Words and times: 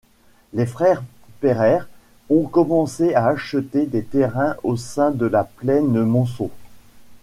Les 0.53 0.65
frères 0.65 1.03
Pereire 1.41 1.87
ont 2.31 2.47
commencé 2.47 3.13
à 3.13 3.27
acheter 3.27 3.85
des 3.85 4.03
terrains 4.03 4.55
au 4.63 4.75
sein 4.75 5.11
de 5.11 5.27
la 5.27 5.43
Plaine-Monceau. 5.43 6.49